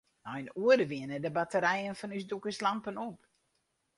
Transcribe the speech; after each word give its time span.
Nei 0.23 0.39
in 0.41 0.49
oere 0.63 0.85
wiene 0.91 1.17
de 1.23 1.31
batterijen 1.37 1.97
fan 1.99 2.15
ús 2.17 2.25
dûkerslampen 2.29 2.97
op. 3.09 3.17